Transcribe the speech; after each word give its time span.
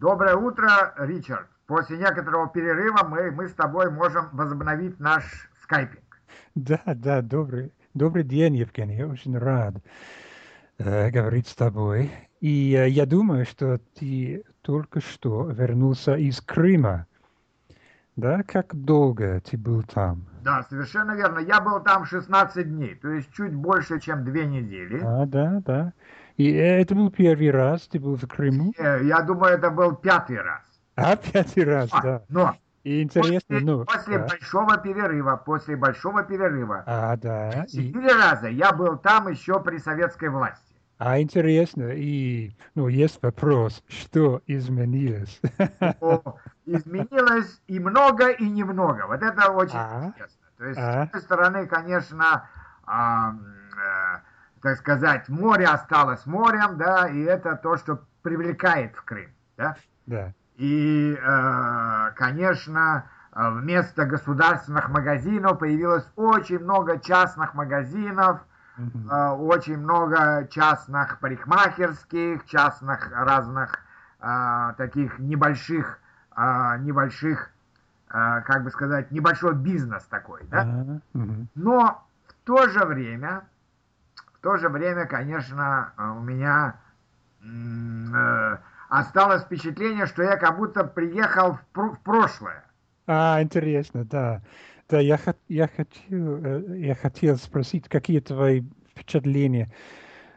Доброе 0.00 0.36
утро, 0.36 0.94
Ричард. 0.96 1.48
После 1.66 1.98
некоторого 1.98 2.48
перерыва 2.48 3.04
мы, 3.04 3.32
мы 3.32 3.48
с 3.48 3.52
тобой 3.54 3.90
можем 3.90 4.28
возобновить 4.32 5.00
наш 5.00 5.50
скайпинг. 5.60 6.20
Да, 6.54 6.80
да, 6.86 7.20
добрый, 7.20 7.72
добрый 7.94 8.22
день, 8.22 8.54
Евгений. 8.54 8.94
Я 8.94 9.08
очень 9.08 9.36
рад 9.36 9.74
э, 10.78 11.10
говорить 11.10 11.48
с 11.48 11.54
тобой. 11.56 12.12
И 12.40 12.76
э, 12.76 12.88
я 12.88 13.06
думаю, 13.06 13.44
что 13.44 13.80
ты 13.98 14.44
только 14.62 15.00
что 15.00 15.50
вернулся 15.50 16.14
из 16.14 16.40
Крыма. 16.40 17.06
Да, 18.14 18.44
как 18.44 18.76
долго 18.76 19.40
ты 19.40 19.58
был 19.58 19.82
там? 19.82 20.26
Да, 20.44 20.64
совершенно 20.70 21.16
верно. 21.16 21.40
Я 21.40 21.60
был 21.60 21.80
там 21.80 22.04
16 22.04 22.68
дней, 22.68 22.94
то 22.94 23.08
есть 23.08 23.32
чуть 23.32 23.52
больше, 23.52 23.98
чем 23.98 24.24
две 24.24 24.46
недели. 24.46 25.00
А, 25.02 25.26
да, 25.26 25.60
да. 25.66 25.92
И 26.38 26.50
это 26.52 26.94
был 26.94 27.10
первый 27.10 27.50
раз, 27.50 27.82
ты 27.88 27.98
был 28.00 28.16
в 28.16 28.26
Крыму? 28.26 28.72
Э, 28.78 29.00
Я 29.04 29.20
думаю, 29.22 29.54
это 29.54 29.70
был 29.70 29.94
пятый 29.96 30.40
раз. 30.40 30.62
А, 30.96 31.16
пятый 31.16 31.64
раз, 31.64 31.90
А, 31.92 32.00
да. 32.02 32.22
Но 32.28 32.56
И 32.84 33.02
интересно, 33.02 33.40
после, 33.56 33.60
ну... 33.66 33.84
после 33.84 34.18
да. 34.18 34.26
большого 34.26 34.76
перерыва, 34.78 35.36
после 35.36 35.76
большого 35.76 36.22
перерыва, 36.22 36.84
А, 36.86 37.16
да. 37.16 37.64
И, 37.72 37.88
четыре 37.88 38.14
раза 38.14 38.48
я 38.48 38.72
был 38.72 38.96
там 38.98 39.28
еще 39.28 39.60
при 39.60 39.78
советской 39.78 40.28
власти. 40.28 40.64
а 40.98 41.20
интересно, 41.20 41.90
и, 41.92 42.52
ну, 42.74 42.88
есть 42.88 43.20
вопрос, 43.22 43.82
что 43.88 44.40
изменилось? 44.46 45.40
О, 46.00 46.22
изменилось 46.66 47.60
и 47.66 47.78
много, 47.80 48.30
и 48.30 48.48
немного. 48.48 49.06
Вот 49.08 49.22
это 49.22 49.50
очень 49.50 49.76
А. 49.76 50.06
интересно. 50.06 50.38
То 50.56 50.64
есть, 50.66 50.78
А. 50.78 50.82
с 50.82 51.06
одной 51.08 51.22
стороны, 51.22 51.66
конечно, 51.66 52.48
э, 52.86 53.30
так 54.62 54.76
сказать, 54.78 55.28
море 55.28 55.66
осталось 55.66 56.26
морем, 56.26 56.76
да, 56.78 57.08
и 57.08 57.22
это 57.22 57.56
то, 57.56 57.76
что 57.76 58.00
привлекает 58.22 58.94
в 58.96 59.02
Крым, 59.04 59.30
да. 59.56 59.76
Да. 60.06 60.32
И, 60.56 61.16
э, 61.20 62.10
конечно, 62.16 63.04
вместо 63.32 64.04
государственных 64.04 64.88
магазинов 64.88 65.58
появилось 65.58 66.06
очень 66.16 66.58
много 66.58 66.98
частных 66.98 67.54
магазинов, 67.54 68.40
э, 68.78 69.28
очень 69.28 69.78
много 69.78 70.48
частных 70.50 71.20
парикмахерских, 71.20 72.44
частных 72.46 73.10
разных 73.12 73.80
э, 74.20 74.74
таких 74.76 75.18
небольших, 75.20 76.00
э, 76.36 76.78
небольших, 76.80 77.50
э, 78.10 78.40
как 78.42 78.64
бы 78.64 78.70
сказать, 78.70 79.12
небольшой 79.12 79.54
бизнес 79.54 80.02
такой, 80.04 80.40
да. 80.50 80.64
Мгм. 81.12 81.48
Но 81.54 82.04
в 82.26 82.46
то 82.46 82.68
же 82.68 82.84
время, 82.84 83.42
в 84.38 84.42
то 84.42 84.56
же 84.56 84.68
время, 84.68 85.06
конечно, 85.06 85.92
э, 85.98 86.02
у 86.10 86.20
меня 86.20 86.80
э, 87.42 88.56
осталось 88.88 89.42
впечатление, 89.42 90.06
что 90.06 90.22
я 90.22 90.36
как 90.36 90.56
будто 90.56 90.84
приехал 90.84 91.54
в, 91.54 91.66
про- 91.72 91.90
в 91.92 92.00
прошлое. 92.00 92.64
А, 93.06 93.42
интересно, 93.42 94.04
да. 94.04 94.42
Да, 94.88 95.00
я, 95.00 95.18
я 95.48 95.68
хотел, 95.68 96.44
э, 96.44 96.78
я 96.78 96.94
хотел 96.94 97.36
спросить, 97.36 97.88
какие 97.88 98.20
твои 98.20 98.62
впечатления, 98.90 99.72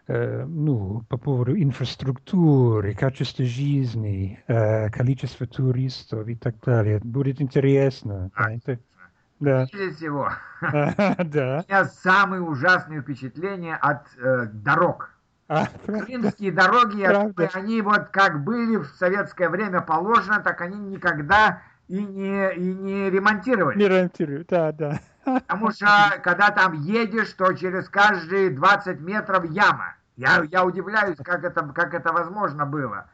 э, 0.07 0.45
ну, 0.45 1.03
по 1.07 1.17
поводу 1.17 1.55
инфраструктуры, 1.55 2.95
качества 2.95 3.45
жизни, 3.45 4.43
э, 4.47 4.89
количества 4.89 5.45
туристов 5.45 6.27
и 6.27 6.35
так 6.35 6.59
далее. 6.61 6.99
Будет 7.03 7.39
интересно. 7.39 8.31
А, 8.33 8.45
Да, 8.45 8.53
это- 8.55 8.79
да. 9.41 9.65
Прежде 9.71 9.95
всего, 9.95 10.31
А, 10.61 11.23
да. 11.23 11.65
у 11.67 11.71
меня 11.71 11.85
самые 11.85 12.41
ужасные 12.41 13.01
впечатления 13.01 13.75
от 13.75 14.07
э, 14.17 14.45
дорог. 14.53 15.09
А? 15.49 15.67
Крымские 15.85 16.53
дороги, 16.53 17.03
Правда. 17.05 17.49
они 17.53 17.81
вот 17.81 18.07
как 18.09 18.43
были 18.43 18.77
в 18.77 18.85
советское 18.97 19.49
время 19.49 19.81
положено, 19.81 20.39
так 20.39 20.61
они 20.61 20.77
никогда 20.79 21.61
и 21.89 22.01
не, 22.05 22.53
и 22.53 22.73
не 22.73 23.09
ремонтировали. 23.09 23.77
Не 23.77 23.87
ремонтирую, 23.89 24.45
да, 24.47 24.71
да. 24.71 24.99
Потому 25.25 25.71
что, 25.71 25.87
когда 26.23 26.51
там 26.51 26.73
едешь, 26.73 27.33
то 27.33 27.51
через 27.53 27.89
каждые 27.89 28.49
20 28.51 29.01
метров 29.01 29.43
яма. 29.45 29.95
Я, 30.15 30.43
я 30.49 30.63
удивляюсь, 30.63 31.17
как 31.23 31.43
это, 31.43 31.63
как 31.75 31.93
это 31.93 32.13
возможно 32.13 32.65
было. 32.65 33.09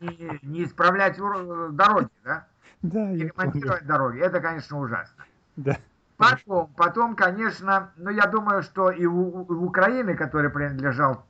Не, 0.00 0.38
не 0.42 0.64
исправлять 0.64 1.18
дороги, 1.18 2.08
да? 2.24 2.46
Да, 2.82 3.06
Не 3.06 3.24
ремонтировать 3.24 3.86
дороги. 3.86 4.18
Это, 4.18 4.40
конечно, 4.40 4.78
ужасно. 4.78 5.24
Да. 5.56 5.76
Потом, 6.16 6.68
потом, 6.76 7.14
конечно, 7.16 7.90
ну, 7.96 8.10
я 8.10 8.26
думаю, 8.26 8.62
что 8.62 8.90
и 8.90 9.04
у, 9.04 9.40
у- 9.42 9.64
Украины, 9.66 10.14
который 10.14 10.48
принадлежал 10.50 11.26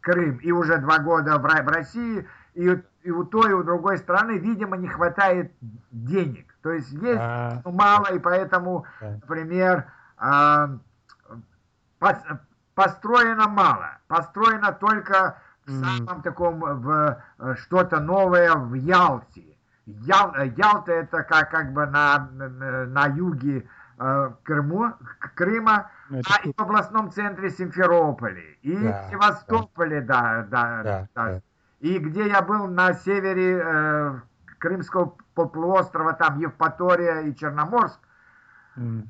Крым, 0.00 0.36
и 0.36 0.52
уже 0.52 0.78
два 0.78 0.98
года 0.98 1.38
в, 1.38 1.42
в 1.42 1.68
России, 1.68 2.26
и, 2.54 2.68
у- 2.68 2.82
и 3.02 3.10
у 3.10 3.24
той, 3.24 3.50
и 3.50 3.54
у 3.54 3.62
другой 3.62 3.98
страны, 3.98 4.38
видимо, 4.38 4.76
не 4.76 4.88
хватает 4.88 5.52
денег. 5.90 6.54
То 6.62 6.72
есть 6.72 6.90
есть 6.92 7.20
А, 7.20 7.62
ну, 7.64 7.72
мало, 7.72 8.06
и 8.14 8.18
поэтому, 8.18 8.84
Да. 9.00 9.10
например, 9.12 9.84
а, 10.18 10.70
пос- 12.00 12.38
построено 12.74 13.48
мало. 13.48 13.98
Построено 14.08 14.72
только 14.72 15.38
в 15.66 15.70
самом 15.70 16.22
таком, 16.22 16.60
в 16.60 17.18
э, 17.38 17.54
что-то 17.56 17.98
новое 18.00 18.54
в 18.54 18.74
Ялте. 18.74 19.55
Ял- 19.86 20.34
э, 20.36 20.48
Ялта 20.56 20.92
это 20.92 21.22
как, 21.22 21.50
как 21.50 21.72
бы 21.72 21.86
на, 21.86 22.28
на, 22.32 22.86
на 22.86 23.06
юге 23.06 23.68
э, 23.98 24.30
Крыму, 24.42 24.92
Крыма, 25.36 25.90
ну, 26.10 26.18
это 26.18 26.28
а 26.34 26.48
и 26.48 26.52
в 26.52 26.60
областном 26.60 27.12
центре 27.12 27.50
Симферополе, 27.50 28.58
и 28.62 28.76
Да, 28.76 29.02
в 29.06 29.10
Севастополе, 29.10 30.00
да, 30.00 30.46
да, 30.50 30.82
Да, 30.82 31.08
да. 31.14 31.26
да. 31.28 31.40
И 31.80 31.98
где 31.98 32.26
я 32.26 32.42
был 32.42 32.66
на 32.66 32.94
севере 32.94 33.60
э, 33.62 34.14
Крымского 34.58 35.16
по- 35.34 35.46
полуострова, 35.46 36.14
там 36.14 36.38
Евпатория 36.40 37.20
и 37.20 37.34
Черноморск, 37.36 38.00
м, 38.76 39.08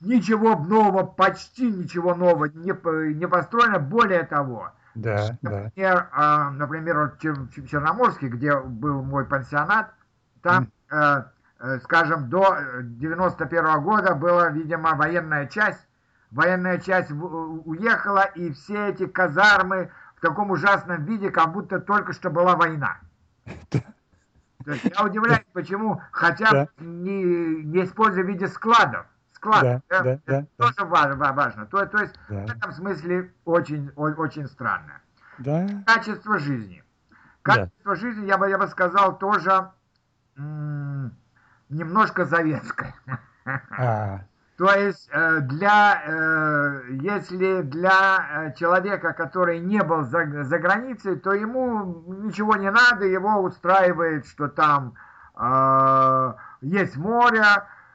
ничего 0.00 0.56
нового, 0.56 1.02
почти 1.04 1.70
ничего 1.70 2.14
нового 2.14 2.46
не, 2.46 2.72
не 3.14 3.28
построено. 3.28 3.78
Более 3.80 4.22
того, 4.24 4.72
Да, 4.94 5.38
да. 5.42 5.50
например, 5.64 6.08
а, 6.12 6.50
например, 6.50 6.98
вот 6.98 7.14
в 7.14 7.24
Чер- 7.24 7.34
в 7.34 7.68
Черноморске, 7.68 8.28
где 8.28 8.58
был 8.58 9.02
мой 9.02 9.24
пансионат, 9.24 9.92
там, 10.42 10.68
э, 10.90 11.22
э, 11.60 11.78
скажем, 11.80 12.28
до 12.28 12.56
э, 12.56 12.80
91 12.82 13.80
года 13.82 14.14
была, 14.14 14.48
видимо, 14.50 14.94
военная 14.94 15.46
часть. 15.46 15.86
Военная 16.30 16.78
часть 16.78 17.10
уехала, 17.10 18.24
и 18.34 18.52
все 18.52 18.90
эти 18.90 19.06
казармы 19.06 19.90
в 20.16 20.20
таком 20.20 20.50
ужасном 20.52 21.04
виде, 21.04 21.30
как 21.30 21.52
будто 21.52 21.80
только 21.80 22.12
что 22.12 22.30
была 22.30 22.54
война. 22.54 22.98
То 24.64 24.72
есть 24.72 24.84
я 24.84 25.04
удивляюсь, 25.04 25.46
почему 25.52 26.00
хотя 26.12 26.50
бы 26.50 26.68
не, 26.84 27.64
не 27.64 27.84
используя 27.84 28.24
в 28.24 28.28
виде 28.28 28.46
складов. 28.46 29.06
Складов, 29.40 29.80
Да, 29.88 29.98
да, 29.98 30.02
да, 30.02 30.10
это 30.12 30.22
да, 30.26 30.40
да. 30.58 30.64
тоже 30.66 30.84
ва- 30.90 31.14
ва- 31.14 31.32
важно. 31.32 31.64
То, 31.66 31.86
то 31.86 31.98
есть 31.98 32.14
Да. 32.28 32.46
в 32.46 32.50
этом 32.50 32.72
смысле 32.72 33.32
очень, 33.46 33.90
очень 33.96 34.46
странно. 34.46 35.00
Да. 35.38 35.66
Качество 35.86 36.38
жизни. 36.38 36.84
Качество 37.42 37.96
жизни, 37.96 38.26
я 38.26 38.36
бы, 38.36 38.50
я 38.50 38.58
бы 38.58 38.66
сказал, 38.68 39.16
тоже 39.18 39.70
м, 40.36 41.12
немножко 41.70 42.26
советское. 42.26 42.94
А, 43.78 44.20
То 44.58 44.70
есть 44.74 45.08
э, 45.10 45.40
для, 45.40 46.02
э, 46.04 46.82
если 47.00 47.62
для 47.62 48.18
э, 48.50 48.52
человека, 48.58 49.14
который 49.14 49.58
не 49.58 49.82
был 49.82 50.02
за, 50.04 50.44
за 50.44 50.58
границей, 50.58 51.16
то 51.18 51.32
ему 51.32 52.04
ничего 52.08 52.56
не 52.56 52.70
надо, 52.70 53.06
его 53.06 53.40
устраивает, 53.40 54.26
что 54.26 54.48
там 54.48 54.92
э, 55.34 56.34
есть 56.60 56.98
море, 56.98 57.42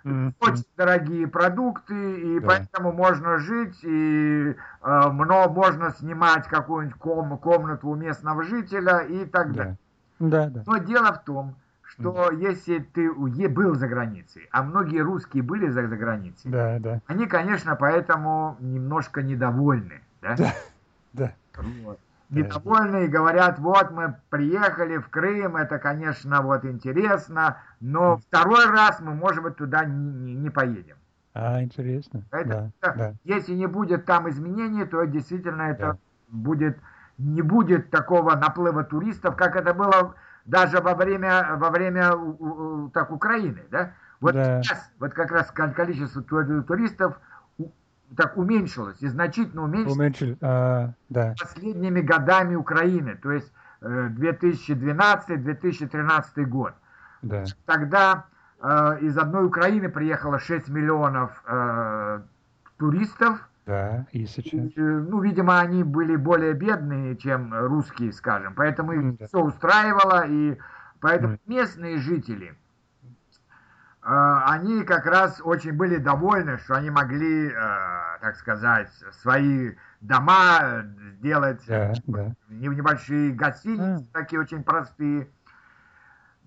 м, 0.06 0.36
очень 0.40 0.64
дорогие 0.78 1.28
продукты, 1.28 1.96
и 2.22 2.40
Да. 2.40 2.48
поэтому 2.48 2.92
можно 2.94 3.38
жить, 3.40 3.80
и 3.84 4.56
э, 4.82 5.10
мно- 5.10 5.50
можно 5.50 5.90
снимать 5.92 6.48
какую-нибудь 6.48 6.98
ком- 7.00 7.38
комнату 7.40 7.90
у 7.90 7.96
местного 7.96 8.44
жителя 8.44 9.00
и 9.00 9.26
так 9.26 9.54
далее. 9.54 9.78
да. 10.20 10.30
Да, 10.30 10.50
да. 10.50 10.64
Но 10.66 10.78
дело 10.78 11.12
в 11.12 11.24
том, 11.24 11.56
что 11.82 12.32
если 12.32 12.80
ты 12.80 13.12
был 13.48 13.76
за 13.76 13.88
границей, 13.88 14.48
а 14.52 14.64
многие 14.64 15.00
русские 15.00 15.44
были 15.44 15.68
за, 15.70 15.88
за 15.88 15.98
границей, 15.98 16.52
Да, 16.52 16.78
да. 16.80 17.02
они, 17.08 17.26
конечно, 17.26 17.76
поэтому 17.76 18.58
немножко 18.60 19.22
недовольны. 19.22 20.02
Да? 20.22 20.36
Да, 20.38 20.54
да. 21.14 21.34
Вот. 21.58 22.00
Недовольны 22.30 23.06
и 23.06 23.08
говорят, 23.08 23.60
вот 23.60 23.92
мы 23.92 24.16
приехали 24.30 24.98
в 24.98 25.10
Крым, 25.10 25.58
это, 25.58 25.78
конечно, 25.78 26.42
вот 26.42 26.66
интересно, 26.66 27.58
но 27.80 28.18
второй 28.18 28.66
раз 28.66 29.00
мы, 29.00 29.14
может 29.14 29.44
быть, 29.44 29.56
туда 29.58 29.86
не, 29.86 30.34
не- 30.36 30.50
поедем. 30.50 30.96
А, 31.34 31.62
интересно. 31.62 32.24
Это- 32.32 32.72
Да, 32.82 32.94
да. 32.94 33.14
Если 33.24 33.54
не 33.54 33.68
будет 33.68 34.06
там 34.06 34.28
изменений, 34.30 34.86
то 34.86 35.04
действительно 35.06 35.64
это 35.64 35.86
Да. 35.94 35.98
будет 36.30 36.78
не 37.18 37.42
будет 37.42 37.92
такого 37.92 38.36
наплыва 38.36 38.84
туристов, 38.84 39.38
как 39.38 39.56
это 39.56 39.74
было 39.74 40.16
даже 40.46 40.82
во 40.82 40.96
время 40.96 41.56
во 41.58 41.70
время 41.70 42.12
так 42.94 43.10
Украины, 43.12 43.64
да? 43.72 43.92
Вот 44.20 44.34
Да. 44.34 44.62
сейчас 44.62 44.92
вот 45.00 45.14
как 45.14 45.32
раз 45.32 45.50
ко- 45.52 45.70
количество 45.72 46.22
ту- 46.24 46.64
туристов 46.64 47.18
так 48.16 48.38
уменьшилось 48.38 49.02
и 49.02 49.08
значительно 49.08 49.64
уменьшилось 49.64 49.98
Уменьшили. 49.98 50.38
А, 50.42 50.92
да. 51.10 51.34
последними 51.40 52.02
годами 52.02 52.56
Украины. 52.56 53.16
То 53.16 53.32
есть 53.32 53.52
э, 53.82 54.10
2012-2013 54.18 56.46
год. 56.46 56.74
Да. 57.22 57.44
Тогда 57.66 58.26
э, 58.62 58.98
из 59.02 59.18
одной 59.18 59.46
Украины 59.46 59.90
приехало 59.90 60.40
6 60.40 60.70
миллионов 60.70 61.44
э, 61.48 62.22
туристов. 62.78 63.48
Да, 63.66 64.06
и 64.12 64.26
сейчас. 64.28 64.54
И, 64.54 64.74
ну, 64.78 65.20
видимо, 65.22 65.60
они 65.60 65.84
были 65.84 66.16
более 66.16 66.54
бедные, 66.54 67.16
чем 67.18 67.52
русские, 67.54 68.14
скажем. 68.14 68.54
Поэтому 68.56 68.92
их 68.94 69.18
Да. 69.18 69.26
все 69.28 69.40
устраивало. 69.42 70.26
И 70.28 70.58
поэтому 71.00 71.34
Мгм. 71.34 71.40
местные 71.48 71.98
жители, 71.98 72.50
э, 72.50 72.54
они 74.08 74.84
как 74.84 75.06
раз 75.08 75.42
очень 75.44 75.74
были 75.74 75.98
довольны, 75.98 76.60
что 76.60 76.76
они 76.76 76.92
могли, 76.92 77.48
э, 77.50 77.54
так 78.22 78.36
сказать, 78.36 78.92
свои 79.22 79.74
дома 80.02 80.84
сделать 81.18 81.64
Да, 81.68 81.94
да. 82.06 82.32
не- 82.50 82.68
небольшие 82.68 83.32
гостиницы, 83.32 84.06
А. 84.14 84.14
такие 84.14 84.40
очень 84.40 84.64
простые. 84.64 85.28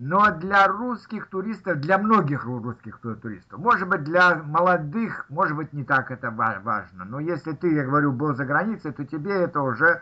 Но 0.01 0.31
для 0.31 0.69
русских 0.69 1.27
туристов, 1.27 1.81
для 1.81 1.99
многих 1.99 2.45
русских 2.45 2.99
ту- 3.01 3.17
туристов, 3.17 3.59
может 3.59 3.89
быть, 3.89 4.05
для 4.05 4.37
молодых, 4.37 5.27
может 5.29 5.57
быть, 5.57 5.73
не 5.73 5.83
так 5.83 6.13
это 6.13 6.31
ва- 6.31 6.61
важно. 6.63 7.05
Но 7.05 7.19
если 7.19 7.51
ты, 7.53 7.75
я 7.75 7.83
говорю, 7.85 8.13
был 8.13 8.35
за 8.37 8.45
границей, 8.45 8.93
то 8.93 9.05
тебе 9.05 9.33
это 9.33 9.61
уже 9.61 10.01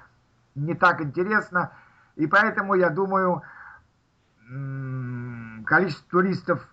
не 0.55 0.75
так 0.75 1.01
интересно. 1.01 1.71
И 2.17 2.27
поэтому, 2.27 2.75
я 2.75 2.91
думаю, 2.91 3.43
количество 5.65 6.11
туристов, 6.11 6.69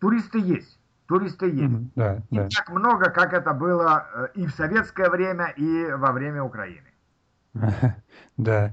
туристы 0.00 0.38
есть, 0.38 0.78
туристы 1.06 1.46
есть. 1.46 1.62
Мгм, 1.62 1.90
Да, 1.96 2.22
Не 2.30 2.38
да. 2.40 2.48
так 2.48 2.68
много, 2.70 3.10
как 3.10 3.32
это 3.32 3.52
было 3.52 4.06
э, 4.14 4.28
и 4.34 4.46
в 4.46 4.50
советское 4.50 5.10
время, 5.10 5.48
и 5.56 5.90
во 5.92 6.12
время 6.12 6.42
Украины. 6.42 6.86
Да. 8.36 8.72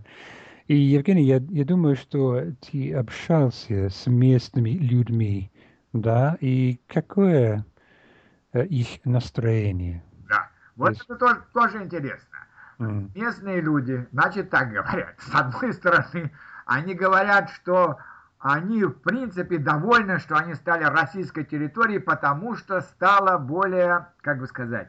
И, 0.67 0.75
Евгений, 0.75 1.23
я, 1.23 1.37
я 1.49 1.63
думаю, 1.65 1.95
что 1.95 2.41
ты 2.61 2.93
общался 2.93 3.89
с 3.89 4.07
местными 4.07 4.71
людьми, 4.71 5.51
да, 5.93 6.37
и 6.41 6.79
какое 6.87 7.65
э, 8.53 8.65
их 8.65 8.87
настроение? 9.05 10.03
Да. 10.27 10.49
Вот 10.75 10.89
есть- 10.89 11.03
это 11.03 11.15
тоже, 11.17 11.41
тоже 11.53 11.83
интересно. 11.83 12.37
М, 12.79 13.11
Местные 13.15 13.61
люди, 13.61 14.07
значит, 14.11 14.49
так 14.49 14.71
говорят. 14.71 15.15
С 15.19 15.33
одной 15.35 15.73
стороны, 15.73 16.31
они 16.65 16.93
говорят, 16.95 17.49
что 17.51 17.97
они, 18.47 18.83
в 18.83 18.93
принципе, 19.01 19.57
довольны, 19.57 20.19
что 20.19 20.35
они 20.35 20.53
стали 20.53 20.83
российской 20.83 21.43
территорией, 21.43 21.99
потому 21.99 22.55
что 22.55 22.79
стало 22.81 23.39
более, 23.39 24.05
как 24.21 24.37
бы 24.37 24.45
сказать, 24.45 24.87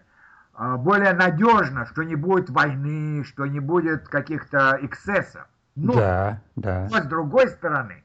а, 0.53 0.77
более 0.77 1.15
надежно, 1.15 1.87
что 1.87 2.03
не 2.03 2.17
будет 2.17 2.51
войны, 2.51 3.25
что 3.25 3.47
не 3.47 3.61
будет 3.61 4.09
каких-то 4.09 4.79
эксцессов. 4.83 5.47
Но, 5.75 5.95
Да, 5.95 6.41
да, 6.57 6.89
но 6.91 6.99
с 6.99 7.07
другой 7.07 7.49
стороны, 7.49 8.05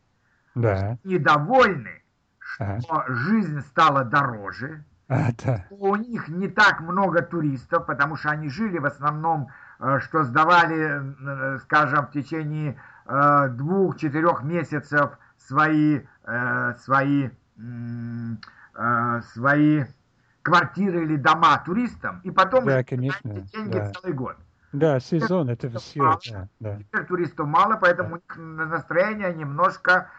да, 0.55 0.97
недовольны, 1.03 2.01
что 2.39 3.03
жизнь 3.09 3.59
стала 3.59 4.05
дороже, 4.05 4.85
а, 5.09 5.31
да, 5.43 5.65
у 5.69 5.97
них 5.97 6.29
не 6.29 6.47
так 6.47 6.79
много 6.79 7.23
туристов, 7.23 7.87
потому 7.87 8.15
что 8.15 8.29
они 8.29 8.47
жили 8.47 8.77
в 8.77 8.85
основном, 8.85 9.49
э, 9.81 9.99
что 9.99 10.23
сдавали, 10.23 11.01
э, 11.01 11.57
скажем, 11.63 12.07
в 12.07 12.11
течение 12.11 12.77
э, 13.05 13.49
двух-четырех 13.49 14.43
месяцев 14.43 15.17
свои, 15.47 16.01
э, 16.23 16.73
свои, 16.79 17.29
э, 18.75 19.21
свои 19.33 19.83
квартиры 20.41 21.03
или 21.03 21.17
дома 21.17 21.57
туристам, 21.65 22.21
и 22.23 22.31
потом 22.31 22.65
Да, 22.65 22.83
конечно, 22.83 23.33
деньги 23.53 23.77
да. 23.77 23.93
целый 23.93 24.13
год. 24.13 24.37
да, 24.71 24.99
сезон, 24.99 25.49
это 25.49 25.69
все, 25.69 26.19
да, 26.31 26.47
да. 26.59 26.77
Теперь 26.77 27.05
туристов 27.05 27.47
мало, 27.47 27.75
поэтому 27.77 28.15
у 28.15 28.15
них 28.15 28.67
настроение 28.67 29.33
немножко, 29.33 30.09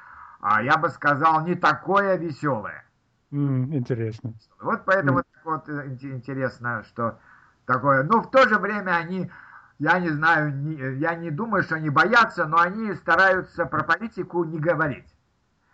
а, 0.40 0.62
я 0.62 0.76
бы 0.76 0.88
сказал, 0.90 1.44
не 1.44 1.54
такое 1.54 2.16
веселое. 2.16 2.84
М, 3.32 3.74
Интересно. 3.74 4.34
Вот 4.60 4.84
поэтому 4.84 5.18
так 5.22 5.44
вот 5.44 5.68
э, 5.68 5.88
инте- 5.88 6.12
интересно, 6.12 6.84
что 6.84 7.18
такое. 7.66 8.02
Но 8.04 8.20
в 8.20 8.30
то 8.30 8.46
же 8.48 8.58
время 8.58 8.92
они, 8.96 9.30
я 9.78 9.98
не 9.98 10.10
знаю, 10.10 10.54
не- 10.54 10.98
я 10.98 11.14
не 11.14 11.30
думаю, 11.30 11.62
что 11.64 11.76
они 11.76 11.90
боятся, 11.90 12.46
но 12.46 12.60
они 12.60 12.94
стараются 12.94 13.64
про 13.66 13.82
политику 13.82 14.44
не 14.44 14.58
говорить. 14.60 15.11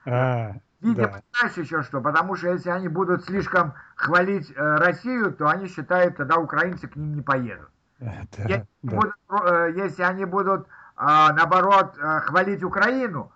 А, 0.08 0.54
Видимо, 0.80 1.08
да, 1.08 1.22
знаешь 1.40 1.56
еще 1.56 1.82
что, 1.82 2.00
потому 2.00 2.36
что 2.36 2.52
если 2.52 2.70
они 2.70 2.86
будут 2.86 3.24
слишком 3.24 3.74
хвалить 3.96 4.52
э, 4.54 4.76
Россию, 4.76 5.32
то 5.32 5.48
они 5.48 5.66
считают, 5.66 6.16
тогда 6.16 6.36
украинцы 6.36 6.86
к 6.86 6.94
ним 6.94 7.16
не 7.16 7.22
поедут. 7.22 7.68
а, 8.00 8.04
да, 8.36 8.42
Если, 8.44 8.66
да. 8.82 8.96
будут, 8.96 9.14
э, 9.28 9.72
если 9.76 10.02
они 10.02 10.24
будут, 10.24 10.68
а, 10.94 11.32
наоборот, 11.32 11.96
э, 11.98 12.20
хвалить 12.20 12.62
Украину, 12.62 13.32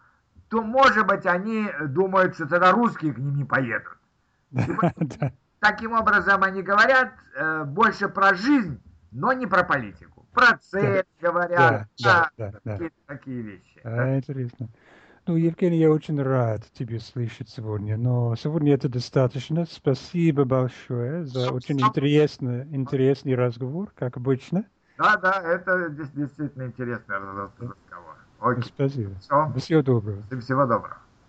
то, 0.51 0.63
может 0.63 1.07
быть, 1.07 1.27
они 1.27 1.69
думают, 1.87 2.35
что 2.35 2.47
тогда 2.47 2.71
русские 2.71 3.13
к 3.13 3.19
ним 3.19 3.37
не 3.37 3.45
поедут. 3.45 3.99
Да, 5.19 5.33
Таким 5.59 5.93
образом, 5.93 6.43
они 6.43 6.63
говорят 6.63 7.13
э, 7.35 7.65
больше 7.65 8.09
про 8.09 8.35
жизнь, 8.35 8.81
но 9.13 9.33
не 9.33 9.47
про 9.47 9.63
политику. 9.63 10.27
Про 10.33 10.59
цель 10.59 11.05
говорят, 11.21 11.89
да, 12.03 12.31
да, 12.37 12.51
да, 12.53 12.61
да. 12.65 12.73
какие-то 12.73 12.97
такие 13.07 13.43
вещи. 13.43 13.81
А, 13.85 14.17
интересно. 14.17 14.69
Ну, 15.27 15.37
Евгений, 15.37 15.79
я 15.79 15.91
очень 15.91 16.21
рад 16.21 16.65
тебе 16.73 16.99
слышать 16.99 17.49
сегодня, 17.49 17.97
но 17.97 18.35
сегодня 18.35 18.75
это 18.75 18.89
достаточно. 18.89 19.65
Спасибо 19.67 20.45
большое 20.45 21.25
за 21.27 21.53
очень 21.53 21.81
интересный, 21.81 22.63
интересный 22.75 23.37
разговор, 23.37 23.93
как 23.95 24.17
обычно. 24.17 24.67
Да, 24.99 25.17
да, 25.17 25.41
это 25.43 25.91
действительно 25.91 26.67
интересный 26.67 27.19
раз- 27.19 27.53
разговор. 27.57 28.17
Окей, 28.41 28.73
Спасибо. 28.75 29.15
все, 29.21 29.53
Всего 29.59 29.83
доброго. 29.83 30.23
всего 30.41 30.67
доброго. 30.67 30.99